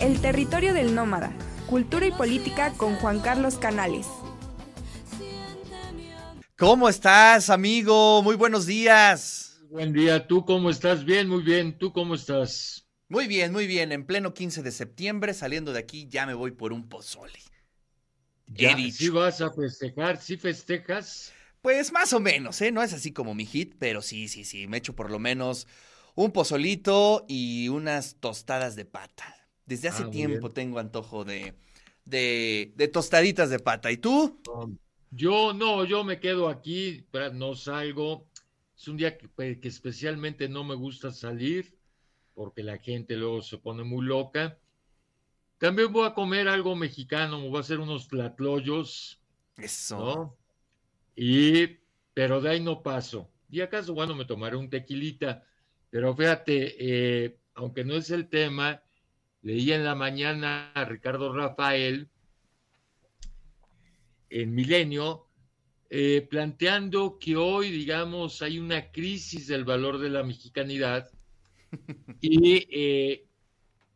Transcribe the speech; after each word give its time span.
El 0.00 0.20
territorio 0.20 0.74
del 0.74 0.94
nómada, 0.94 1.32
cultura 1.66 2.06
y 2.06 2.12
política 2.12 2.72
con 2.74 2.94
Juan 2.96 3.18
Carlos 3.18 3.56
Canales. 3.58 4.06
¿Cómo 6.56 6.88
estás, 6.88 7.50
amigo? 7.50 8.22
Muy 8.22 8.36
buenos 8.36 8.64
días. 8.64 9.60
Buen 9.70 9.92
día, 9.92 10.24
¿tú 10.28 10.44
cómo 10.44 10.70
estás? 10.70 11.04
Bien, 11.04 11.28
muy 11.28 11.42
bien. 11.42 11.76
¿Tú 11.76 11.92
cómo 11.92 12.14
estás? 12.14 12.86
Muy 13.08 13.26
bien, 13.26 13.52
muy 13.52 13.66
bien. 13.66 13.90
En 13.90 14.06
pleno 14.06 14.34
15 14.34 14.62
de 14.62 14.70
septiembre, 14.70 15.34
saliendo 15.34 15.72
de 15.72 15.80
aquí, 15.80 16.06
ya 16.08 16.26
me 16.26 16.34
voy 16.34 16.52
por 16.52 16.72
un 16.72 16.88
pozole. 16.88 17.40
Ya, 18.46 18.76
¿Sí 18.92 19.08
vas 19.08 19.40
a 19.40 19.52
festejar? 19.52 20.22
¿Sí 20.22 20.36
festejas? 20.36 21.32
Pues 21.60 21.90
más 21.90 22.12
o 22.12 22.20
menos, 22.20 22.60
¿eh? 22.60 22.70
No 22.70 22.84
es 22.84 22.92
así 22.92 23.12
como 23.12 23.34
mi 23.34 23.46
hit, 23.46 23.74
pero 23.80 24.00
sí, 24.00 24.28
sí, 24.28 24.44
sí. 24.44 24.68
Me 24.68 24.76
echo 24.76 24.94
por 24.94 25.10
lo 25.10 25.18
menos 25.18 25.66
un 26.14 26.30
pozolito 26.30 27.24
y 27.28 27.68
unas 27.68 28.16
tostadas 28.20 28.76
de 28.76 28.84
pata. 28.84 29.34
Desde 29.68 29.88
hace 29.88 30.04
ah, 30.04 30.10
tiempo 30.10 30.50
tengo 30.50 30.78
antojo 30.78 31.24
de, 31.24 31.54
de, 32.06 32.72
de, 32.74 32.88
tostaditas 32.88 33.50
de 33.50 33.58
pata. 33.58 33.92
¿Y 33.92 33.98
tú? 33.98 34.40
yo 35.10 35.52
no, 35.52 35.84
yo 35.84 36.04
me 36.04 36.18
quedo 36.18 36.48
aquí, 36.48 37.04
no 37.34 37.54
salgo. 37.54 38.26
Es 38.76 38.88
un 38.88 38.96
día 38.96 39.18
que, 39.18 39.28
que 39.60 39.68
especialmente 39.68 40.48
no 40.48 40.64
me 40.64 40.74
gusta 40.74 41.12
salir 41.12 41.76
porque 42.34 42.62
la 42.62 42.78
gente 42.78 43.14
luego 43.16 43.42
se 43.42 43.58
pone 43.58 43.84
muy 43.84 44.06
loca. 44.06 44.58
También 45.58 45.92
voy 45.92 46.06
a 46.06 46.14
comer 46.14 46.48
algo 46.48 46.76
mexicano, 46.76 47.40
me 47.40 47.48
voy 47.48 47.58
a 47.58 47.60
hacer 47.60 47.80
unos 47.80 48.06
platloyos. 48.06 49.20
Eso. 49.56 50.34
Y, 51.14 51.78
pero 52.14 52.40
de 52.40 52.50
ahí 52.50 52.60
no 52.60 52.82
paso. 52.82 53.28
Y 53.50 53.60
acaso, 53.60 53.92
bueno, 53.92 54.14
me 54.14 54.24
tomaré 54.24 54.56
un 54.56 54.70
tequilita. 54.70 55.44
Pero 55.90 56.14
fíjate, 56.14 56.76
eh, 56.78 57.38
aunque 57.54 57.84
no 57.84 57.96
es 57.96 58.10
el 58.10 58.28
tema, 58.28 58.82
leí 59.48 59.72
en 59.72 59.82
la 59.82 59.94
mañana 59.94 60.72
a 60.74 60.84
Ricardo 60.84 61.32
Rafael 61.32 62.10
en 64.28 64.54
Milenio, 64.54 65.26
eh, 65.88 66.20
planteando 66.28 67.18
que 67.18 67.34
hoy, 67.34 67.70
digamos, 67.70 68.42
hay 68.42 68.58
una 68.58 68.92
crisis 68.92 69.46
del 69.46 69.64
valor 69.64 69.96
de 70.00 70.10
la 70.10 70.22
mexicanidad 70.22 71.10
y 72.20 72.66
eh, 72.70 73.26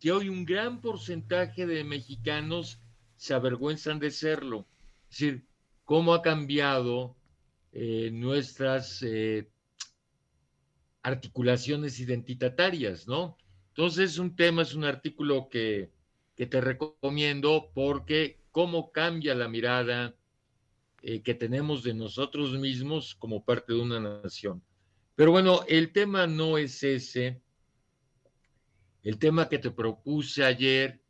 que 0.00 0.10
hoy 0.10 0.30
un 0.30 0.46
gran 0.46 0.80
porcentaje 0.80 1.66
de 1.66 1.84
mexicanos 1.84 2.80
se 3.16 3.34
avergüenzan 3.34 3.98
de 3.98 4.10
serlo. 4.10 4.66
Es 5.10 5.18
decir, 5.18 5.44
cómo 5.84 6.14
ha 6.14 6.22
cambiado 6.22 7.14
eh, 7.72 8.08
nuestras 8.10 9.04
articulaciones 11.02 12.00
identitarias, 12.00 13.06
¿no? 13.06 13.36
Entonces, 13.72 14.12
es 14.12 14.18
un 14.18 14.36
tema, 14.36 14.62
es 14.62 14.74
un 14.74 14.84
artículo 14.84 15.48
que, 15.48 15.90
que 16.36 16.46
te 16.46 16.60
recomiendo 16.60 17.70
porque 17.74 18.38
cómo 18.50 18.92
cambia 18.92 19.34
la 19.34 19.48
mirada 19.48 20.14
que 21.02 21.34
tenemos 21.34 21.82
de 21.82 21.94
nosotros 21.94 22.52
mismos 22.52 23.16
como 23.16 23.44
parte 23.44 23.72
de 23.72 23.80
una 23.80 23.98
nación. 23.98 24.62
Pero 25.16 25.32
bueno, 25.32 25.62
el 25.66 25.92
tema 25.92 26.26
no 26.26 26.58
es 26.58 26.82
ese, 26.82 27.42
el 29.02 29.18
tema 29.18 29.48
que 29.48 29.58
te 29.58 29.70
propuse 29.70 30.44
ayer 30.44 31.02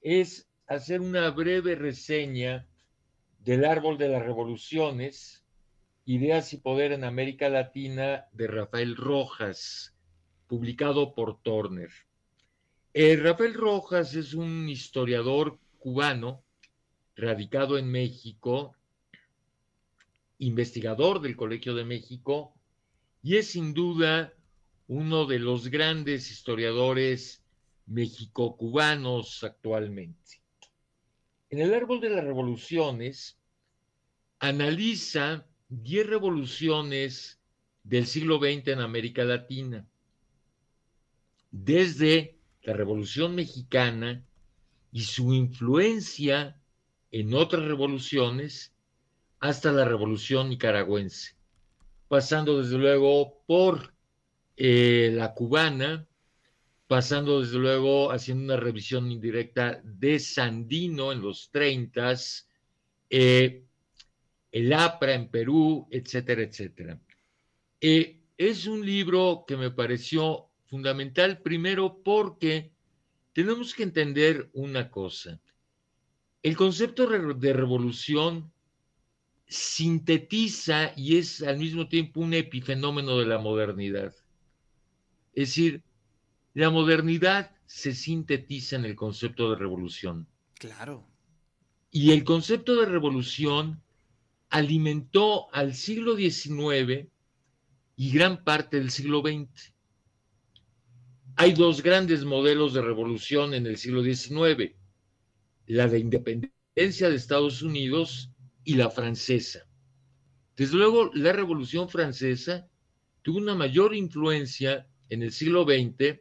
es 0.00 0.48
hacer 0.66 1.00
una 1.00 1.30
breve 1.30 1.76
reseña 1.76 2.66
del 3.38 3.64
árbol 3.64 3.98
de 3.98 4.08
las 4.08 4.22
revoluciones, 4.22 5.44
Ideas 6.04 6.52
y 6.52 6.58
Poder 6.58 6.92
en 6.92 7.04
América 7.04 7.48
Latina 7.48 8.26
de 8.32 8.48
Rafael 8.48 8.96
Rojas, 8.96 9.95
publicado 10.46 11.14
por 11.14 11.40
Turner. 11.42 11.90
Eh, 12.94 13.16
Rafael 13.16 13.54
Rojas 13.54 14.14
es 14.14 14.34
un 14.34 14.68
historiador 14.68 15.58
cubano 15.78 16.42
radicado 17.16 17.78
en 17.78 17.90
México, 17.90 18.74
investigador 20.38 21.20
del 21.20 21.36
Colegio 21.36 21.74
de 21.74 21.84
México, 21.84 22.54
y 23.22 23.36
es 23.36 23.48
sin 23.48 23.74
duda 23.74 24.32
uno 24.88 25.26
de 25.26 25.38
los 25.38 25.68
grandes 25.68 26.30
historiadores 26.30 27.42
mexico-cubanos 27.86 29.42
actualmente. 29.44 30.42
En 31.50 31.60
el 31.60 31.74
árbol 31.74 32.00
de 32.00 32.10
las 32.10 32.24
revoluciones 32.24 33.38
analiza 34.38 35.46
10 35.68 36.06
revoluciones 36.06 37.40
del 37.82 38.06
siglo 38.06 38.38
XX 38.38 38.68
en 38.68 38.80
América 38.80 39.24
Latina, 39.24 39.86
desde 41.64 42.38
la 42.62 42.74
Revolución 42.74 43.34
Mexicana 43.34 44.24
y 44.92 45.02
su 45.02 45.32
influencia 45.32 46.60
en 47.10 47.34
otras 47.34 47.64
revoluciones 47.64 48.74
hasta 49.40 49.72
la 49.72 49.84
Revolución 49.84 50.50
Nicaragüense, 50.50 51.34
pasando 52.08 52.60
desde 52.60 52.78
luego 52.78 53.42
por 53.46 53.94
eh, 54.56 55.10
la 55.14 55.32
cubana, 55.34 56.06
pasando 56.86 57.40
desde 57.40 57.58
luego 57.58 58.10
haciendo 58.10 58.44
una 58.44 58.62
revisión 58.62 59.10
indirecta 59.10 59.80
de 59.82 60.18
Sandino 60.18 61.12
en 61.12 61.22
los 61.22 61.50
30, 61.50 62.14
eh, 63.10 63.64
el 64.52 64.72
APRA 64.72 65.14
en 65.14 65.28
Perú, 65.28 65.88
etcétera, 65.90 66.42
etcétera. 66.42 67.00
Eh, 67.80 68.20
es 68.36 68.66
un 68.66 68.84
libro 68.84 69.44
que 69.46 69.56
me 69.56 69.70
pareció 69.70 70.50
fundamental, 70.66 71.42
primero 71.42 72.02
porque 72.02 72.72
tenemos 73.32 73.74
que 73.74 73.82
entender 73.82 74.50
una 74.52 74.90
cosa. 74.90 75.40
El 76.42 76.56
concepto 76.56 77.06
de 77.06 77.52
revolución 77.52 78.52
sintetiza 79.48 80.92
y 80.96 81.18
es 81.18 81.42
al 81.42 81.58
mismo 81.58 81.88
tiempo 81.88 82.20
un 82.20 82.34
epifenómeno 82.34 83.18
de 83.18 83.26
la 83.26 83.38
modernidad. 83.38 84.14
Es 85.32 85.48
decir, 85.50 85.82
la 86.54 86.70
modernidad 86.70 87.54
se 87.66 87.94
sintetiza 87.94 88.76
en 88.76 88.84
el 88.84 88.96
concepto 88.96 89.50
de 89.50 89.56
revolución. 89.56 90.26
Claro. 90.54 91.06
Y 91.90 92.12
el 92.12 92.24
concepto 92.24 92.76
de 92.76 92.86
revolución 92.86 93.82
alimentó 94.48 95.52
al 95.52 95.74
siglo 95.74 96.16
XIX 96.16 97.08
y 97.96 98.10
gran 98.10 98.44
parte 98.44 98.78
del 98.78 98.90
siglo 98.90 99.20
XX. 99.20 99.74
Hay 101.38 101.52
dos 101.52 101.82
grandes 101.82 102.24
modelos 102.24 102.72
de 102.72 102.80
revolución 102.80 103.52
en 103.52 103.66
el 103.66 103.76
siglo 103.76 104.02
XIX, 104.02 104.74
la 105.66 105.86
de 105.86 105.98
independencia 105.98 107.10
de 107.10 107.16
Estados 107.16 107.60
Unidos 107.60 108.30
y 108.64 108.74
la 108.74 108.90
francesa. 108.90 109.66
Desde 110.56 110.76
luego, 110.76 111.10
la 111.12 111.32
Revolución 111.32 111.90
Francesa 111.90 112.66
tuvo 113.20 113.36
una 113.36 113.54
mayor 113.54 113.94
influencia 113.94 114.88
en 115.10 115.22
el 115.22 115.30
siglo 115.30 115.64
XX, 115.64 116.20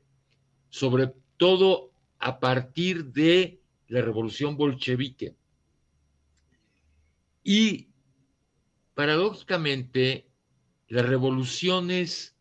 sobre 0.70 1.14
todo 1.38 1.92
a 2.20 2.40
partir 2.42 3.06
de 3.06 3.62
la 3.88 4.02
revolución 4.02 4.58
bolchevique. 4.58 5.34
Y 7.42 7.88
paradójicamente, 8.94 10.28
las 10.90 11.06
revoluciones 11.06 12.36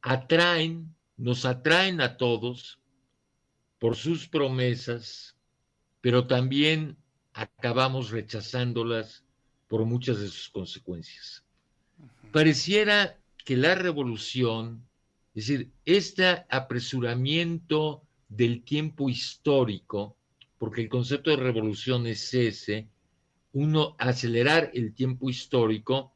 atraen, 0.00 0.94
nos 1.18 1.44
atraen 1.44 2.00
a 2.00 2.16
todos 2.16 2.80
por 3.78 3.94
sus 3.94 4.26
promesas, 4.26 5.36
pero 6.00 6.26
también 6.26 6.96
acabamos 7.34 8.10
rechazándolas 8.10 9.24
por 9.68 9.84
muchas 9.84 10.20
de 10.20 10.28
sus 10.28 10.48
consecuencias. 10.48 11.44
Pareciera 12.32 13.18
que 13.44 13.56
la 13.56 13.74
revolución 13.74 14.88
es 15.38 15.46
decir, 15.46 15.70
este 15.84 16.24
apresuramiento 16.48 18.02
del 18.28 18.64
tiempo 18.64 19.08
histórico, 19.08 20.16
porque 20.58 20.82
el 20.82 20.88
concepto 20.88 21.30
de 21.30 21.36
revolución 21.36 22.08
es 22.08 22.34
ese, 22.34 22.88
uno 23.52 23.94
acelerar 24.00 24.72
el 24.74 24.92
tiempo 24.94 25.30
histórico 25.30 26.12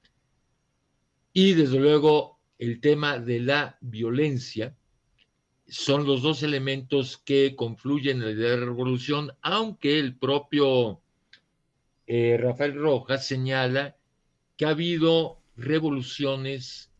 y 1.32 1.52
desde 1.52 1.78
luego 1.78 2.40
el 2.58 2.80
tema 2.80 3.20
de 3.20 3.38
la 3.38 3.78
violencia, 3.80 4.74
son 5.72 6.06
los 6.06 6.22
dos 6.22 6.42
elementos 6.42 7.16
que 7.16 7.56
confluyen 7.56 8.18
en 8.18 8.26
la 8.26 8.30
idea 8.32 8.50
de 8.50 8.66
revolución, 8.66 9.32
aunque 9.40 9.98
el 9.98 10.14
propio 10.14 11.00
eh, 12.06 12.36
Rafael 12.38 12.74
Rojas 12.74 13.26
señala 13.26 13.96
que 14.56 14.66
ha 14.66 14.70
habido 14.70 15.40
revoluciones 15.56 16.90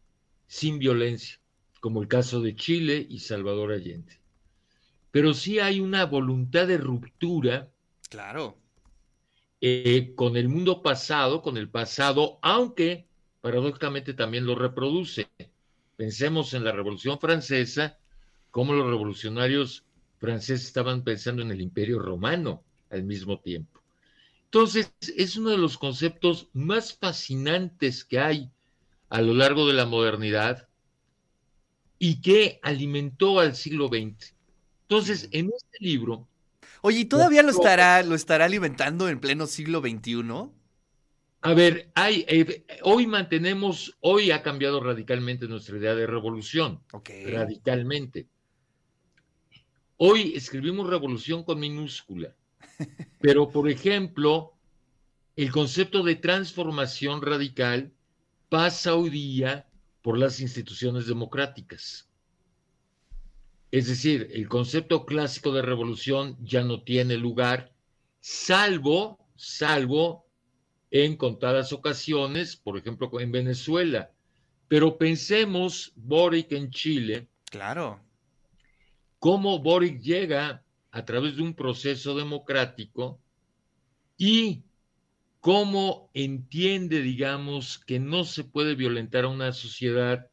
sin 0.47 0.79
violencia 0.79 1.43
como 1.83 2.01
el 2.01 2.07
caso 2.07 2.41
de 2.41 2.55
Chile 2.55 3.05
y 3.11 3.19
Salvador 3.19 3.73
Allende. 3.73 4.21
Pero 5.11 5.35
sí 5.35 5.59
hay 5.59 5.81
una 5.81 6.07
voluntad 6.07 6.69
de 6.69 6.79
ruptura. 6.79 7.69
Claro. 8.09 8.57
Eh, 9.61 10.13
con 10.15 10.37
el 10.37 10.49
mundo 10.49 10.81
pasado, 10.81 11.43
con 11.43 11.57
el 11.57 11.69
pasado, 11.69 12.39
aunque 12.41 13.09
paradójicamente 13.41 14.15
también 14.15 14.47
lo 14.47 14.55
reproduce. 14.55 15.29
Pensemos 15.97 16.55
en 16.55 16.63
la 16.63 16.71
Revolución 16.71 17.19
Francesa, 17.19 17.99
cómo 18.53 18.75
los 18.75 18.87
revolucionarios 18.87 19.85
franceses 20.19 20.67
estaban 20.67 21.03
pensando 21.03 21.43
en 21.43 21.51
el 21.51 21.61
imperio 21.61 21.99
romano 21.99 22.63
al 22.91 23.03
mismo 23.03 23.41
tiempo. 23.41 23.83
Entonces, 24.45 24.93
es 25.17 25.37
uno 25.37 25.51
de 25.51 25.59
los 25.59 25.79
conceptos 25.79 26.49
más 26.53 26.93
fascinantes 26.93 28.05
que 28.05 28.21
hay 28.21 28.51
a 29.09 29.21
lo 29.23 29.35
largo 29.35 29.67
de 29.67 29.73
la 29.73 29.87
modernidad 29.87 30.69
y 31.99 32.21
que 32.21 32.61
alimentó 32.63 33.41
al 33.41 33.57
siglo 33.57 33.89
XX. 33.89 34.35
Entonces, 34.83 35.29
en 35.33 35.47
este 35.47 35.79
libro... 35.81 36.29
Oye, 36.83 37.01
¿y 37.01 37.05
todavía 37.07 37.43
lo 37.43 37.51
estará, 37.51 38.03
lo 38.03 38.15
estará 38.15 38.45
alimentando 38.45 39.09
en 39.09 39.21
pleno 39.21 39.47
siglo 39.47 39.81
XXI? 39.81 40.51
A 41.41 41.55
ver, 41.55 41.91
hay, 41.95 42.25
eh, 42.29 42.67
hoy 42.83 43.07
mantenemos, 43.07 43.97
hoy 44.01 44.31
ha 44.31 44.43
cambiado 44.43 44.81
radicalmente 44.81 45.49
nuestra 45.49 45.79
idea 45.79 45.95
de 45.95 46.07
revolución. 46.07 46.81
Radicalmente. 47.27 48.29
Hoy 50.05 50.33
escribimos 50.35 50.91
revolución 50.91 51.45
con 51.45 51.61
minúscula. 51.61 52.35
Pero, 53.21 53.51
por 53.51 53.71
ejemplo, 53.71 54.53
el 55.37 55.53
concepto 55.53 56.03
de 56.03 56.17
transformación 56.17 57.23
radical 57.23 57.93
pasa 58.49 58.97
hoy 58.97 59.11
día 59.11 59.69
por 60.03 60.19
las 60.19 60.41
instituciones 60.41 61.07
democráticas. 61.07 62.11
Es 63.71 63.87
decir, 63.87 64.29
el 64.33 64.49
concepto 64.49 65.07
clásico 65.07 65.53
de 65.53 65.63
revolución 65.63 66.37
ya 66.43 66.65
no 66.65 66.83
tiene 66.83 67.17
lugar, 67.17 67.73
salvo, 68.19 69.25
salvo 69.37 70.27
en 70.91 71.17
contadas 71.17 71.73
ocasiones, 71.73 72.57
por 72.57 72.77
ejemplo, 72.77 73.09
en 73.21 73.31
Venezuela. 73.31 74.11
Pero 74.67 74.99
pensemos, 74.99 75.93
Boric 75.95 76.51
en 76.51 76.73
Chile. 76.73 77.29
Claro. 77.53 78.01
Cómo 79.23 79.61
Boric 79.61 80.01
llega 80.01 80.65
a 80.91 81.05
través 81.05 81.37
de 81.37 81.43
un 81.43 81.55
proceso 81.55 82.17
democrático 82.17 83.21
y 84.19 84.65
cómo 85.39 86.11
entiende, 86.13 87.03
digamos, 87.03 87.79
que 87.79 88.01
no 88.01 88.25
se 88.25 88.43
puede 88.43 88.75
violentar 88.75 89.23
a 89.23 89.29
una 89.29 89.53
sociedad 89.53 90.29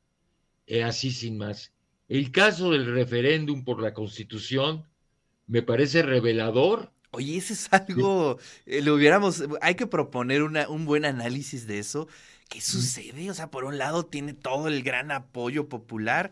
eh, 0.66 0.84
así 0.84 1.12
sin 1.12 1.38
más. 1.38 1.72
El 2.08 2.32
caso 2.32 2.72
del 2.72 2.92
referéndum 2.92 3.64
por 3.64 3.80
la 3.80 3.94
Constitución 3.94 4.88
me 5.46 5.62
parece 5.62 6.02
revelador 6.02 6.92
Oye, 7.12 7.38
ese 7.38 7.54
es 7.54 7.72
algo, 7.72 8.40
eh, 8.66 8.82
lo 8.82 8.96
hubiéramos, 8.96 9.44
hay 9.62 9.76
que 9.76 9.86
proponer 9.86 10.42
una, 10.42 10.68
un 10.68 10.86
buen 10.86 11.06
análisis 11.06 11.68
de 11.68 11.78
eso. 11.78 12.08
¿Qué 12.50 12.60
sucede? 12.60 13.30
O 13.30 13.36
sea, 13.36 13.52
por 13.52 13.66
un 13.66 13.78
lado 13.78 14.08
tiene 14.08 14.34
todo 14.34 14.68
el 14.68 14.82
gran 14.82 15.12
apoyo 15.12 15.70
popular 15.70 16.32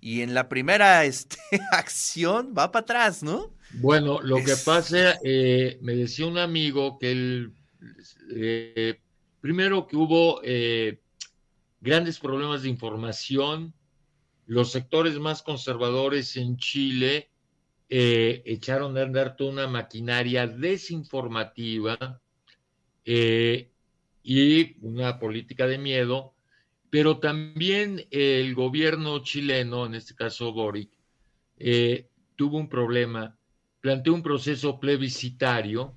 y 0.00 0.22
en 0.22 0.34
la 0.34 0.48
primera 0.48 1.04
este, 1.04 1.38
acción 1.72 2.54
va 2.56 2.70
para 2.72 2.82
atrás, 2.82 3.22
¿no? 3.22 3.54
Bueno, 3.74 4.20
lo 4.20 4.36
que 4.36 4.54
pasa, 4.64 5.18
eh, 5.22 5.78
me 5.80 5.94
decía 5.94 6.26
un 6.26 6.38
amigo 6.38 6.98
que 6.98 7.12
él, 7.12 7.52
eh, 8.34 8.98
primero 9.40 9.86
que 9.86 9.96
hubo 9.96 10.40
grandes 11.80 12.18
problemas 12.18 12.62
de 12.62 12.68
información, 12.68 13.72
los 14.46 14.72
sectores 14.72 15.16
más 15.20 15.42
conservadores 15.42 16.36
en 16.36 16.56
Chile 16.56 17.30
eh, 17.92 18.42
echaron 18.46 18.96
a 18.96 19.02
andar 19.02 19.34
toda 19.34 19.50
una 19.50 19.66
maquinaria 19.66 20.46
desinformativa 20.46 22.20
eh, 23.04 23.72
y 24.22 24.76
una 24.86 25.18
política 25.18 25.66
de 25.66 25.78
miedo, 25.78 26.34
pero 26.90 27.18
también 27.18 28.06
el 28.10 28.54
gobierno 28.54 29.20
chileno, 29.20 29.86
en 29.86 29.94
este 29.94 30.14
caso 30.14 30.52
Boric, 30.52 30.90
eh, 31.56 32.08
tuvo 32.36 32.58
un 32.58 32.68
problema, 32.68 33.36
planteó 33.80 34.12
un 34.12 34.22
proceso 34.22 34.80
plebiscitario 34.80 35.94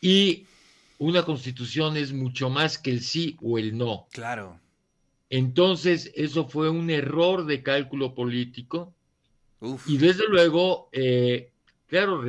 y 0.00 0.46
una 0.98 1.22
constitución 1.22 1.96
es 1.96 2.12
mucho 2.12 2.50
más 2.50 2.78
que 2.78 2.90
el 2.90 3.00
sí 3.00 3.36
o 3.40 3.58
el 3.58 3.76
no. 3.76 4.06
Claro. 4.12 4.60
Entonces, 5.30 6.12
eso 6.14 6.48
fue 6.48 6.70
un 6.70 6.90
error 6.90 7.46
de 7.46 7.62
cálculo 7.62 8.14
político 8.14 8.94
y 9.86 9.96
desde 9.96 10.28
luego, 10.28 10.88
eh, 10.92 11.52
claro, 11.86 12.22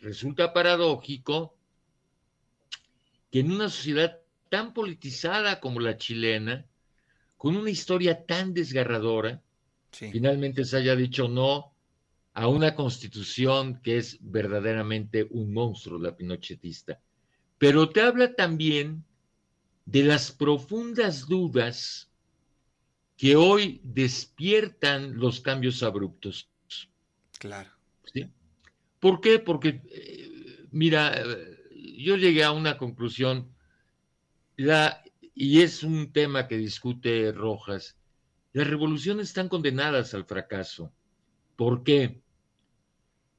resulta 0.00 0.52
paradójico 0.52 1.54
que 3.30 3.40
en 3.40 3.52
una 3.52 3.68
sociedad 3.68 4.18
tan 4.48 4.72
politizada 4.72 5.60
como 5.60 5.80
la 5.80 5.96
chilena, 5.96 6.66
con 7.40 7.56
una 7.56 7.70
historia 7.70 8.26
tan 8.26 8.52
desgarradora, 8.52 9.42
finalmente 9.90 10.62
se 10.62 10.76
haya 10.76 10.94
dicho 10.94 11.26
no 11.26 11.74
a 12.34 12.46
una 12.48 12.74
constitución 12.74 13.80
que 13.80 13.96
es 13.96 14.18
verdaderamente 14.20 15.26
un 15.30 15.54
monstruo, 15.54 15.98
la 15.98 16.14
pinochetista. 16.14 17.00
Pero 17.56 17.88
te 17.88 18.02
habla 18.02 18.34
también 18.34 19.06
de 19.86 20.02
las 20.02 20.30
profundas 20.30 21.26
dudas 21.28 22.10
que 23.16 23.36
hoy 23.36 23.80
despiertan 23.84 25.16
los 25.16 25.40
cambios 25.40 25.82
abruptos. 25.82 26.50
Claro. 27.38 27.70
¿Sí? 28.12 28.30
¿Por 28.98 29.22
qué? 29.22 29.38
Porque, 29.38 29.80
eh, 29.90 30.66
mira, 30.72 31.22
yo 31.96 32.18
llegué 32.18 32.44
a 32.44 32.52
una 32.52 32.76
conclusión, 32.76 33.50
la, 34.58 35.02
y 35.40 35.62
es 35.62 35.82
un 35.82 36.12
tema 36.12 36.46
que 36.46 36.58
discute 36.58 37.32
Rojas, 37.32 37.96
las 38.52 38.66
revoluciones 38.66 39.28
están 39.28 39.48
condenadas 39.48 40.12
al 40.12 40.26
fracaso. 40.26 40.92
¿Por 41.56 41.82
qué? 41.82 42.20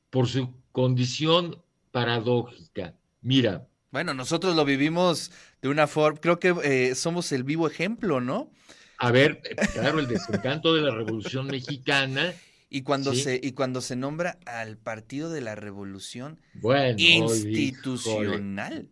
Por 0.10 0.28
su 0.28 0.52
condición 0.72 1.62
paradójica. 1.92 2.96
Mira. 3.22 3.68
Bueno, 3.92 4.16
nosotros 4.16 4.56
lo 4.56 4.66
vivimos 4.66 5.32
de 5.62 5.70
una 5.70 5.86
forma, 5.86 6.20
creo 6.20 6.40
que 6.40 6.56
eh, 6.64 6.96
somos 6.96 7.32
el 7.34 7.44
vivo 7.44 7.68
ejemplo, 7.68 8.20
¿no? 8.20 8.50
A 8.98 9.12
ver, 9.12 9.40
claro, 9.72 10.00
el 10.00 10.08
desencanto 10.08 10.74
de 10.74 10.82
la 10.82 10.96
Revolución 10.96 11.46
Mexicana 11.46 12.34
y 12.68 12.82
cuando, 12.82 13.14
se, 13.14 13.40
y 13.44 13.52
cuando 13.52 13.80
se 13.80 13.96
nombra 13.96 14.40
al 14.48 14.76
Partido 14.76 15.30
de 15.30 15.42
la 15.42 15.54
Revolución 15.54 16.42
bueno, 16.56 16.96
institucional. 16.98 18.90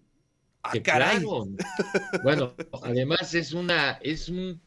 Ah, 0.64 0.74
caray. 0.84 1.24
Bueno, 2.24 2.54
además 2.84 3.34
es 3.34 3.54
una, 3.54 3.94
es 4.02 4.30
un 4.30 4.62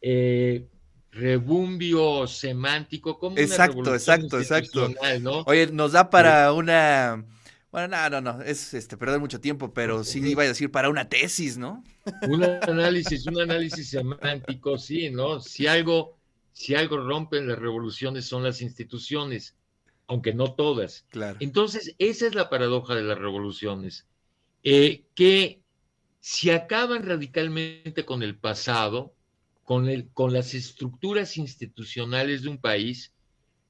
eh, 0.00 0.66
rebumbio 1.10 2.26
semántico 2.26 3.18
como 3.18 3.36
exacto, 3.38 3.78
una 3.78 3.94
exacto, 3.94 4.40
exacto. 4.40 4.90
¿no? 5.20 5.42
Oye, 5.46 5.68
nos 5.68 5.92
da 5.92 6.10
para 6.10 6.52
una 6.52 7.24
bueno, 7.74 7.88
no, 7.88 8.08
no, 8.08 8.20
no, 8.20 8.42
es 8.42 8.72
este 8.72 8.96
perder 8.96 9.18
mucho 9.18 9.40
tiempo, 9.40 9.74
pero 9.74 10.04
sí 10.04 10.20
iba 10.20 10.44
a 10.44 10.46
decir 10.46 10.70
para 10.70 10.88
una 10.88 11.08
tesis, 11.08 11.58
¿no? 11.58 11.82
Un 12.28 12.44
análisis, 12.44 13.26
un 13.26 13.40
análisis 13.40 13.90
semántico, 13.90 14.78
sí, 14.78 15.10
¿no? 15.10 15.40
Si 15.40 15.66
algo 15.66 16.16
si 16.52 16.76
algo 16.76 16.98
rompen 16.98 17.48
las 17.48 17.58
revoluciones 17.58 18.26
son 18.26 18.44
las 18.44 18.62
instituciones, 18.62 19.56
aunque 20.06 20.32
no 20.32 20.54
todas. 20.54 21.04
Claro. 21.10 21.36
Entonces, 21.40 21.96
esa 21.98 22.28
es 22.28 22.36
la 22.36 22.48
paradoja 22.48 22.94
de 22.94 23.02
las 23.02 23.18
revoluciones, 23.18 24.06
eh, 24.64 25.04
que 25.14 25.60
si 26.20 26.50
acaban 26.50 27.04
radicalmente 27.04 28.04
con 28.04 28.22
el 28.22 28.36
pasado, 28.36 29.14
con, 29.62 29.88
el, 29.88 30.08
con 30.08 30.32
las 30.32 30.54
estructuras 30.54 31.36
institucionales 31.36 32.42
de 32.42 32.48
un 32.48 32.58
país, 32.58 33.12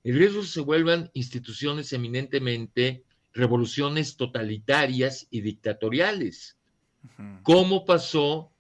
el 0.05 0.19
riesgo 0.19 0.43
se 0.43 0.61
vuelvan 0.61 1.11
instituciones 1.15 1.93
eminentemente 1.93 3.05
revoluciones 3.33 4.17
totalitarias 4.17 5.27
y 5.31 5.41
dictatoriales, 5.41 6.57
como 7.43 7.85
pasó 7.85 8.53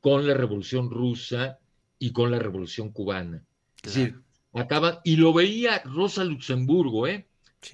con 0.00 0.26
la 0.26 0.34
revolución 0.34 0.90
rusa 0.90 1.58
y 1.98 2.12
con 2.12 2.30
la 2.30 2.38
revolución 2.38 2.90
cubana. 2.90 3.42
Es 3.82 3.94
decir, 3.94 4.20
acaban, 4.52 4.98
y 5.04 5.16
lo 5.16 5.32
veía 5.32 5.82
Rosa 5.84 6.24
Luxemburgo, 6.24 7.06
¿eh? 7.06 7.26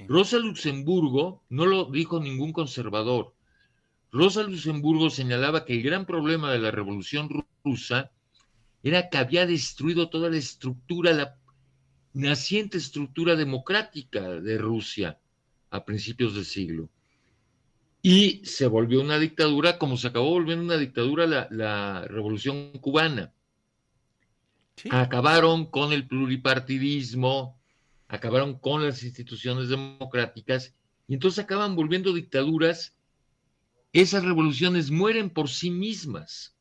Rosa 0.07 0.39
Luxemburgo 0.39 1.43
no 1.49 1.67
lo 1.67 1.87
dijo 1.87 2.21
ningún 2.21 2.53
conservador. 2.53 3.35
Rosa 4.15 4.45
Luxemburgo 4.45 5.11
señalaba 5.11 5.65
que 5.65 5.73
el 5.75 5.83
gran 5.83 6.07
problema 6.07 6.53
de 6.53 6.61
la 6.61 6.71
revolución 6.71 7.29
rusa 7.65 8.13
era 8.85 9.09
que 9.11 9.19
había 9.19 9.45
destruido 9.45 10.09
toda 10.09 10.31
la 10.31 10.37
estructura, 10.37 11.13
la 11.13 11.37
naciente 12.13 12.79
estructura 12.79 13.35
democrática 13.35 14.21
de 14.41 14.57
Rusia 14.57 15.19
a 15.71 15.85
principios 15.85 16.37
del 16.37 16.45
siglo. 16.45 16.89
Y 18.03 18.41
se 18.45 18.69
volvió 18.69 19.01
una 19.01 19.19
dictadura, 19.19 19.79
como 19.79 19.97
se 19.97 20.07
acabó 20.07 20.31
volviendo 20.31 20.63
una 20.63 20.77
dictadura 20.77 21.27
la, 21.27 21.49
la 21.51 22.07
revolución 22.07 22.71
cubana. 22.79 23.33
Acabaron 24.91 25.67
con 25.67 25.93
el 25.93 26.07
pluripartidismo, 26.07 27.59
acabaron 28.07 28.61
con 28.61 28.85
las 28.85 29.03
instituciones 29.03 29.71
democráticas 29.71 30.73
y 31.09 31.15
entonces 31.15 31.43
acaban 31.43 31.75
volviendo 31.75 32.13
dictaduras. 32.13 32.95
Esas 33.95 34.25
revoluciones 34.25 34.91
mueren 34.91 35.31
por 35.31 35.49
sí 35.49 35.71
mismas. 35.71 36.55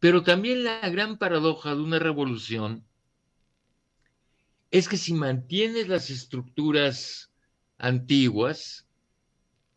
Pero 0.00 0.22
también 0.22 0.64
la 0.64 0.86
gran 0.88 1.18
paradoja 1.18 1.74
de 1.74 1.82
una 1.82 1.98
revolución 1.98 2.84
es 4.70 4.88
que 4.88 4.96
si 4.96 5.14
mantienes 5.14 5.88
las 5.88 6.10
estructuras 6.10 7.30
antiguas, 7.78 8.86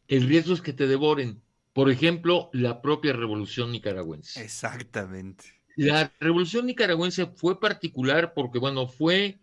el 0.08 0.27
riesgo 0.27 0.53
es 0.53 0.62
que 0.62 0.74
te 0.74 0.88
devoren. 0.88 1.41
Por 1.74 1.91
ejemplo, 1.91 2.50
la 2.51 2.82
propia 2.82 3.13
revolución 3.13 3.72
nicaragüense. 3.72 4.43
Exactamente. 4.43 5.46
La 5.75 6.12
revolución 6.20 6.65
nicaragüense 6.65 7.27
fue 7.27 7.60
particular 7.60 8.34
porque, 8.34 8.60
bueno, 8.60 8.88
fue 8.88 9.39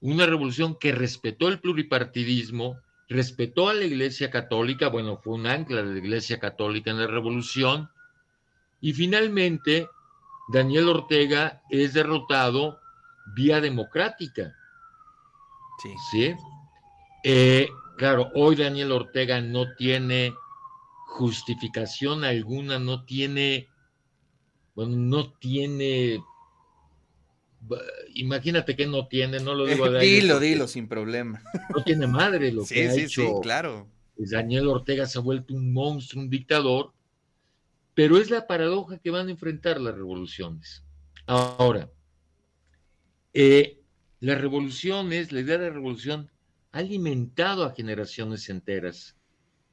una 0.00 0.26
revolución 0.26 0.76
que 0.78 0.92
respetó 0.92 1.48
el 1.48 1.60
pluripartidismo, 1.60 2.76
respetó 3.12 3.68
a 3.68 3.74
la 3.74 3.84
Iglesia 3.84 4.30
Católica, 4.30 4.88
bueno, 4.88 5.16
fue 5.16 5.34
un 5.34 5.46
ancla 5.46 5.82
de 5.82 5.92
la 5.92 5.98
Iglesia 5.98 6.38
Católica 6.38 6.90
en 6.90 6.98
la 6.98 7.06
revolución, 7.06 7.90
y 8.80 8.92
finalmente 8.92 9.88
Daniel 10.48 10.88
Ortega 10.88 11.62
es 11.70 11.94
derrotado 11.94 12.80
vía 13.34 13.60
democrática. 13.60 14.54
Sí. 15.82 15.94
¿Sí? 16.10 16.34
Eh, 17.24 17.68
claro, 17.96 18.30
hoy 18.34 18.56
Daniel 18.56 18.92
Ortega 18.92 19.40
no 19.40 19.74
tiene 19.74 20.34
justificación 21.06 22.24
alguna, 22.24 22.78
no 22.78 23.04
tiene, 23.04 23.68
bueno, 24.74 24.96
no 24.96 25.30
tiene, 25.34 26.22
imagínate 28.14 28.76
que 28.76 28.86
no 28.86 29.06
tiene, 29.08 29.40
no 29.40 29.54
lo 29.54 29.66
digo. 29.66 29.90
dilo, 29.98 30.40
dilo, 30.40 30.68
sin 30.68 30.88
problema. 30.88 31.42
No 31.74 31.82
tiene 31.84 32.06
madre 32.06 32.52
lo 32.52 32.64
que 32.64 32.88
ha 32.88 32.94
hecho. 32.94 33.22
Sí, 33.22 33.28
claro. 33.42 33.88
Daniel 34.16 34.68
Ortega 34.68 35.06
se 35.06 35.18
ha 35.18 35.22
vuelto 35.22 35.54
un 35.54 35.72
monstruo, 35.72 36.22
un 36.22 36.30
dictador, 36.30 36.92
pero 37.94 38.18
es 38.18 38.30
la 38.30 38.46
paradoja 38.46 38.98
que 38.98 39.10
van 39.10 39.28
a 39.28 39.30
enfrentar 39.30 39.80
las 39.80 39.94
revoluciones. 39.94 40.82
Ahora, 41.26 41.90
eh, 43.32 43.80
las 44.20 44.40
revoluciones, 44.40 45.32
la 45.32 45.40
idea 45.40 45.58
de 45.58 45.70
revolución 45.70 46.30
ha 46.72 46.78
alimentado 46.78 47.64
a 47.64 47.74
generaciones 47.74 48.48
enteras, 48.48 49.16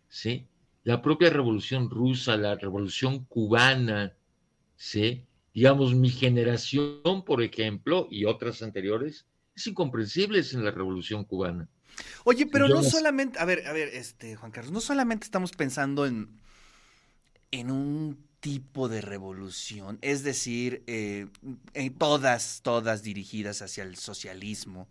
¿sí? 0.07 0.47
La 0.83 1.01
propia 1.01 1.29
revolución 1.29 1.89
rusa, 1.89 2.35
la 2.37 2.55
revolución 2.55 3.25
cubana, 3.25 4.15
¿sí? 4.75 5.25
Digamos, 5.53 5.95
mi 5.95 6.09
generación, 6.09 7.23
por 7.25 7.41
ejemplo, 7.41 8.07
y 8.09 8.25
otras 8.25 8.61
anteriores, 8.61 9.25
es 9.55 9.67
incomprensible 9.67 10.43
en 10.53 10.63
la 10.63 10.71
revolución 10.71 11.25
cubana. 11.25 11.67
Oye, 12.23 12.45
pero 12.45 12.67
no 12.67 12.83
solamente, 12.83 13.39
a 13.39 13.45
ver, 13.45 13.67
a 13.67 13.73
ver, 13.73 13.89
este, 13.89 14.35
Juan 14.35 14.51
Carlos, 14.51 14.71
no 14.71 14.81
solamente 14.81 15.25
estamos 15.25 15.51
pensando 15.51 16.05
en, 16.05 16.39
en 17.51 17.71
un 17.71 18.29
tipo 18.39 18.87
de 18.87 19.01
revolución, 19.01 19.99
es 20.01 20.23
decir, 20.23 20.83
eh, 20.87 21.27
todas, 21.97 22.61
todas 22.63 23.03
dirigidas 23.03 23.61
hacia 23.61 23.83
el 23.83 23.97
socialismo, 23.97 24.87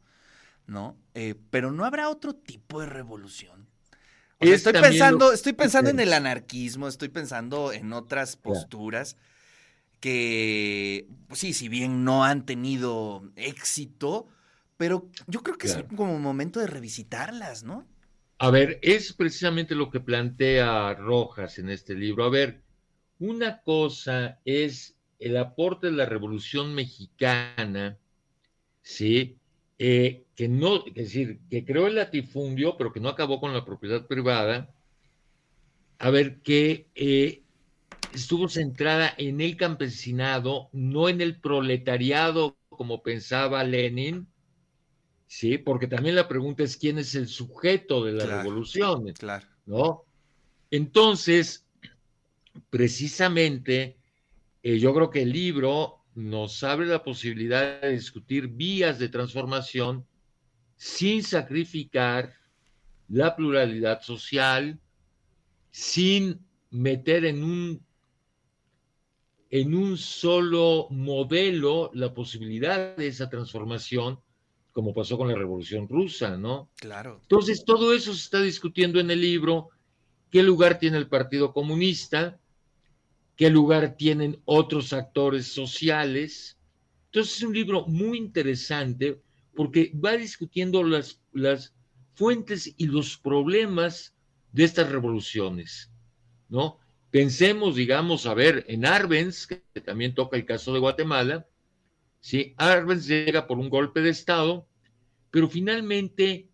¿no? 0.66 0.96
Eh, 1.14 1.34
pero 1.50 1.72
no 1.72 1.84
habrá 1.84 2.10
otro 2.10 2.34
tipo 2.34 2.80
de 2.80 2.86
revolución. 2.86 3.66
estoy 4.40 4.74
pensando, 4.74 5.32
estoy 5.32 5.54
pensando 5.54 5.88
en 5.88 6.00
el 6.00 6.12
anarquismo, 6.12 6.88
estoy 6.88 7.08
pensando 7.08 7.72
en 7.72 7.92
otras 7.94 8.36
posturas 8.36 9.16
que, 10.00 11.08
pues 11.26 11.40
sí, 11.40 11.52
si 11.52 11.68
bien 11.68 12.04
no 12.04 12.24
han 12.24 12.46
tenido 12.46 13.30
éxito, 13.36 14.28
pero 14.76 15.08
yo 15.26 15.42
creo 15.42 15.58
que 15.58 15.66
es 15.66 15.78
como 15.96 16.18
momento 16.18 16.60
de 16.60 16.66
revisitarlas, 16.66 17.64
¿no? 17.64 17.86
A 18.38 18.50
ver, 18.50 18.78
es 18.82 19.12
precisamente 19.12 19.74
lo 19.74 19.90
que 19.90 20.00
plantea 20.00 20.94
Rojas 20.94 21.58
en 21.58 21.70
este 21.70 21.94
libro. 21.94 22.24
A 22.24 22.30
ver, 22.30 22.62
una 23.18 23.60
cosa 23.62 24.40
es 24.44 24.96
el 25.18 25.36
aporte 25.36 25.88
de 25.88 25.94
la 25.94 26.06
Revolución 26.06 26.74
Mexicana, 26.74 27.98
¿sí? 28.82 29.36
Eh, 29.80 30.24
que 30.36 30.48
no, 30.48 30.84
es 30.86 30.94
decir, 30.94 31.40
que 31.50 31.64
creó 31.64 31.88
el 31.88 31.96
latifundio, 31.96 32.76
pero 32.76 32.92
que 32.92 33.00
no 33.00 33.08
acabó 33.08 33.40
con 33.40 33.52
la 33.52 33.64
propiedad 33.64 34.06
privada, 34.06 34.72
a 35.98 36.10
ver, 36.10 36.40
que 36.42 36.86
eh, 36.94 37.42
estuvo 38.18 38.48
centrada 38.48 39.14
en 39.18 39.40
el 39.40 39.56
campesinado, 39.56 40.68
no 40.72 41.08
en 41.08 41.20
el 41.20 41.40
proletariado, 41.40 42.56
como 42.68 43.02
pensaba 43.02 43.64
Lenin, 43.64 44.28
¿sí? 45.26 45.58
Porque 45.58 45.86
también 45.86 46.14
la 46.14 46.28
pregunta 46.28 46.62
es 46.62 46.76
quién 46.76 46.98
es 46.98 47.14
el 47.14 47.28
sujeto 47.28 48.04
de 48.04 48.12
la 48.12 48.26
revolución, 48.26 49.12
claro. 49.12 49.46
¿no? 49.66 50.04
Entonces, 50.70 51.66
precisamente, 52.70 53.98
eh, 54.62 54.78
yo 54.78 54.94
creo 54.94 55.10
que 55.10 55.22
el 55.22 55.32
libro 55.32 56.04
nos 56.14 56.62
abre 56.64 56.86
la 56.86 57.02
posibilidad 57.02 57.80
de 57.80 57.92
discutir 57.92 58.48
vías 58.48 58.98
de 58.98 59.08
transformación 59.08 60.06
sin 60.76 61.22
sacrificar 61.22 62.34
la 63.08 63.34
pluralidad 63.36 64.02
social, 64.02 64.78
sin 65.70 66.44
meter 66.70 67.24
en 67.24 67.42
un, 67.42 67.86
en 69.50 69.74
un 69.74 69.96
solo 69.96 70.88
modelo 70.90 71.90
la 71.94 72.12
posibilidad 72.12 72.96
de 72.96 73.06
esa 73.06 73.28
transformación, 73.28 74.20
como 74.72 74.94
pasó 74.94 75.16
con 75.16 75.28
la 75.28 75.34
Revolución 75.34 75.88
Rusa, 75.88 76.36
¿no? 76.36 76.70
Claro. 76.76 77.20
Entonces, 77.22 77.64
todo 77.64 77.94
eso 77.94 78.12
se 78.12 78.20
está 78.20 78.40
discutiendo 78.40 79.00
en 79.00 79.10
el 79.10 79.20
libro. 79.20 79.70
¿Qué 80.30 80.42
lugar 80.42 80.78
tiene 80.78 80.98
el 80.98 81.08
Partido 81.08 81.52
Comunista? 81.52 82.38
qué 83.38 83.50
lugar 83.50 83.94
tienen 83.96 84.42
otros 84.44 84.92
actores 84.92 85.46
sociales. 85.46 86.58
Entonces 87.06 87.36
es 87.36 87.42
un 87.44 87.54
libro 87.54 87.86
muy 87.86 88.18
interesante 88.18 89.22
porque 89.54 89.92
va 89.94 90.16
discutiendo 90.16 90.82
las, 90.82 91.22
las 91.32 91.72
fuentes 92.14 92.74
y 92.76 92.86
los 92.88 93.16
problemas 93.16 94.12
de 94.52 94.64
estas 94.64 94.90
revoluciones, 94.90 95.88
¿no? 96.48 96.80
Pensemos, 97.10 97.76
digamos, 97.76 98.26
a 98.26 98.34
ver, 98.34 98.64
en 98.68 98.84
Arbenz, 98.84 99.46
que 99.46 99.80
también 99.80 100.14
toca 100.14 100.36
el 100.36 100.44
caso 100.44 100.72
de 100.72 100.80
Guatemala, 100.80 101.46
¿sí? 102.20 102.54
Arbenz 102.58 103.06
llega 103.06 103.46
por 103.46 103.58
un 103.58 103.70
golpe 103.70 104.00
de 104.00 104.10
Estado, 104.10 104.66
pero 105.30 105.48
finalmente 105.48 106.48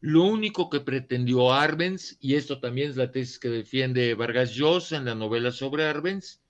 lo 0.00 0.24
único 0.24 0.70
que 0.70 0.80
pretendió 0.80 1.52
Arbenz, 1.52 2.16
y 2.20 2.34
esto 2.36 2.60
también 2.60 2.90
es 2.90 2.96
la 2.96 3.10
tesis 3.10 3.38
que 3.38 3.48
defiende 3.48 4.14
Vargas 4.14 4.54
Llosa 4.54 4.96
en 4.96 5.04
la 5.04 5.14
novela 5.14 5.50
sobre 5.50 5.84
Arbenz, 5.84 6.40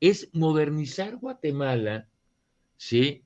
es 0.00 0.28
modernizar 0.32 1.16
Guatemala, 1.16 2.08
¿sí? 2.76 3.24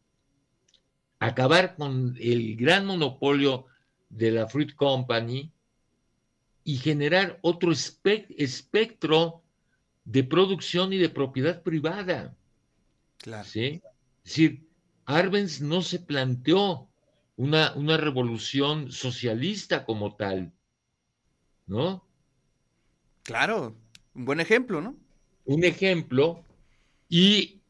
acabar 1.18 1.76
con 1.76 2.16
el 2.20 2.56
gran 2.56 2.86
monopolio 2.86 3.66
de 4.10 4.30
la 4.30 4.46
Fruit 4.46 4.74
Company 4.74 5.50
y 6.64 6.76
generar 6.76 7.38
otro 7.42 7.72
espectro 7.72 9.43
de 10.04 10.24
producción 10.24 10.92
y 10.92 10.98
de 10.98 11.08
propiedad 11.08 11.62
privada. 11.62 12.36
Claro. 13.18 13.44
¿sí? 13.44 13.82
Es 14.24 14.30
decir, 14.30 14.68
Arbenz 15.06 15.60
no 15.60 15.82
se 15.82 15.98
planteó 15.98 16.88
una, 17.36 17.72
una 17.74 17.96
revolución 17.96 18.92
socialista 18.92 19.84
como 19.84 20.14
tal, 20.16 20.52
¿no? 21.66 22.06
Claro, 23.22 23.74
un 24.14 24.24
buen 24.24 24.40
ejemplo, 24.40 24.80
¿no? 24.80 24.96
Un 25.46 25.64
ejemplo, 25.64 26.44
y 27.08 27.60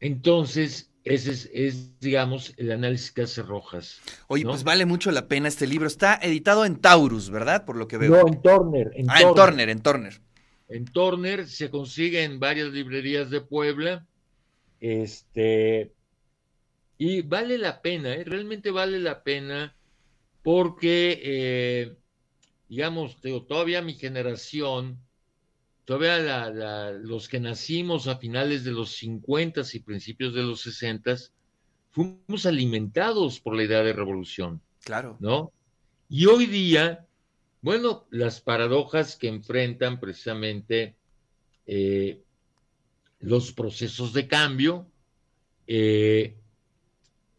entonces 0.00 0.90
ese 1.04 1.50
es, 1.52 1.98
digamos, 2.00 2.52
el 2.56 2.72
análisis 2.72 3.10
que 3.12 3.22
hace 3.22 3.42
Rojas. 3.42 4.00
Oye, 4.28 4.44
pues 4.44 4.64
vale 4.64 4.86
mucho 4.86 5.10
la 5.10 5.28
pena 5.28 5.48
este 5.48 5.66
libro. 5.66 5.86
Está 5.86 6.18
editado 6.22 6.64
en 6.64 6.76
Taurus, 6.76 7.30
¿verdad? 7.30 7.64
Por 7.64 7.76
lo 7.76 7.88
que 7.88 7.96
veo. 7.96 8.10
No, 8.10 8.28
en 8.28 8.42
Turner. 8.42 8.90
En 8.94 9.10
ah, 9.10 9.20
en 9.20 9.34
Turner, 9.34 9.68
en 9.68 9.82
Turner. 9.82 10.20
En 10.70 10.84
Turner 10.84 11.48
se 11.48 11.68
consigue 11.68 12.22
en 12.22 12.38
varias 12.38 12.68
librerías 12.68 13.28
de 13.28 13.40
Puebla. 13.40 14.06
Este, 14.80 15.92
y 16.96 17.22
vale 17.22 17.58
la 17.58 17.82
pena, 17.82 18.14
¿eh? 18.14 18.24
realmente 18.24 18.70
vale 18.70 19.00
la 19.00 19.22
pena 19.22 19.74
porque, 20.42 21.20
eh, 21.22 21.96
digamos, 22.68 23.20
todavía 23.48 23.82
mi 23.82 23.94
generación, 23.94 24.98
todavía 25.84 26.50
los 27.02 27.28
que 27.28 27.40
nacimos 27.40 28.06
a 28.06 28.16
finales 28.16 28.64
de 28.64 28.70
los 28.70 28.92
50 28.92 29.62
y 29.72 29.80
principios 29.80 30.34
de 30.34 30.42
los 30.42 30.60
60 30.60 31.16
fuimos 31.90 32.46
alimentados 32.46 33.40
por 33.40 33.56
la 33.56 33.64
idea 33.64 33.82
de 33.82 33.92
revolución. 33.92 34.60
Claro. 34.84 35.16
¿No? 35.18 35.52
Y 36.08 36.26
hoy 36.26 36.46
día, 36.46 37.06
bueno, 37.62 38.06
las 38.10 38.40
paradojas 38.40 39.16
que 39.16 39.28
enfrentan 39.28 40.00
precisamente 40.00 40.96
eh, 41.66 42.22
los 43.20 43.52
procesos 43.52 44.12
de 44.12 44.26
cambio, 44.26 44.86
eh, 45.66 46.36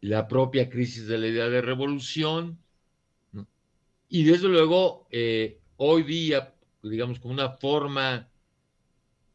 la 0.00 0.28
propia 0.28 0.68
crisis 0.68 1.06
de 1.06 1.18
la 1.18 1.26
idea 1.28 1.48
de 1.48 1.60
revolución, 1.60 2.58
y 4.08 4.24
desde 4.24 4.48
luego 4.48 5.06
eh, 5.10 5.58
hoy 5.76 6.02
día, 6.02 6.54
digamos, 6.82 7.18
como 7.18 7.34
una 7.34 7.50
forma, 7.50 8.28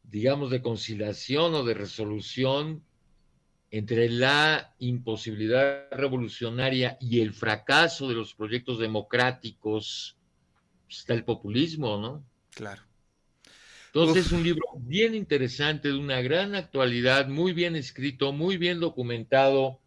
digamos, 0.04 0.50
de 0.50 0.62
conciliación 0.62 1.54
o 1.54 1.64
de 1.64 1.74
resolución, 1.74 2.82
entre 3.70 4.08
la 4.08 4.74
imposibilidad 4.78 5.90
revolucionaria 5.90 6.96
y 7.00 7.20
el 7.20 7.34
fracaso 7.34 8.08
de 8.08 8.14
los 8.14 8.34
proyectos 8.34 8.78
democráticos, 8.78 10.17
está 10.88 11.14
el 11.14 11.24
populismo, 11.24 11.98
¿no? 11.98 12.24
Claro. 12.50 12.82
Entonces 13.86 14.26
es 14.26 14.32
un 14.32 14.42
libro 14.42 14.64
bien 14.76 15.14
interesante, 15.14 15.88
de 15.88 15.96
una 15.96 16.20
gran 16.20 16.54
actualidad, 16.54 17.28
muy 17.28 17.52
bien 17.52 17.74
escrito, 17.74 18.32
muy 18.32 18.56
bien 18.56 18.80
documentado. 18.80 19.80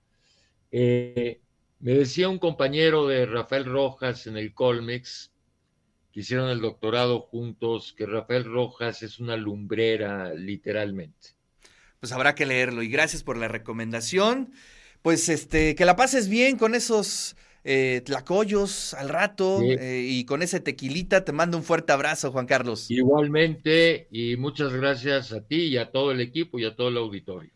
Eh, 0.72 1.40
me 1.80 1.94
decía 1.94 2.28
un 2.28 2.40
compañero 2.40 3.08
de 3.08 3.26
Rafael 3.26 3.66
Rojas 3.66 4.28
en 4.28 4.38
el 4.38 4.54
Colmex, 4.54 5.32
que 6.12 6.22
hicieron 6.22 6.50
el 6.50 6.62
doctorado 6.62 7.22
juntos, 7.22 7.94
que 7.98 8.06
Rafael 8.06 8.44
Rojas 8.44 9.02
es 9.04 9.20
una 9.20 9.38
lumbrera, 9.38 10.34
literalmente. 10.34 11.36
Pues 12.00 12.12
habrá 12.12 12.36
que 12.36 12.46
leerlo 12.46 12.82
y 12.82 12.90
gracias 12.90 13.24
por 13.24 13.38
la 13.38 13.48
recomendación. 13.48 14.52
Pues 15.02 15.30
este, 15.30 15.76
que 15.76 15.86
la 15.86 15.96
pases 15.96 16.28
bien 16.28 16.58
con 16.58 16.76
esos 16.76 17.36
eh, 17.64 18.02
tlacoyos 18.06 18.94
al 18.94 19.10
rato 19.10 19.62
eh, 19.62 20.04
y 20.08 20.26
con 20.26 20.42
ese 20.42 20.60
tequilita. 20.60 21.24
Te 21.24 21.32
mando 21.32 21.58
un 21.58 21.64
fuerte 21.64 21.94
abrazo, 21.94 22.32
Juan 22.32 22.46
Carlos. 22.46 22.90
Igualmente, 22.90 24.08
y 24.12 24.36
muchas 24.38 24.74
gracias 24.74 25.32
a 25.32 25.46
ti 25.46 25.64
y 25.66 25.78
a 25.78 25.92
todo 25.92 26.12
el 26.12 26.22
equipo 26.22 26.60
y 26.60 26.66
a 26.66 26.76
todo 26.76 26.90
el 26.90 26.98
auditorio. 26.98 27.52